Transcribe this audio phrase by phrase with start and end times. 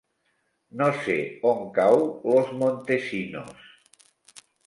[0.79, 1.17] No sé
[1.49, 2.01] on cau
[2.31, 3.71] Los Montesinos.